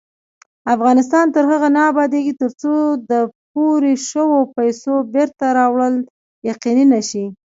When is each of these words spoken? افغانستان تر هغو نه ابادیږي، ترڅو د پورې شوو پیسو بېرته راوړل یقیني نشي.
افغانستان 0.75 1.25
تر 1.35 1.43
هغو 1.51 1.69
نه 1.75 1.81
ابادیږي، 1.91 2.33
ترڅو 2.41 2.73
د 3.11 3.13
پورې 3.53 3.93
شوو 4.09 4.39
پیسو 4.57 4.93
بېرته 5.13 5.45
راوړل 5.57 5.95
یقیني 6.49 6.85
نشي. 6.93 7.25